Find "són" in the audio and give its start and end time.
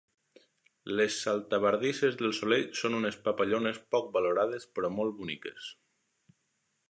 2.79-2.97